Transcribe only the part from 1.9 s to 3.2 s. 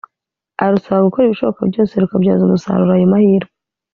rukabyaza umusaruro ayo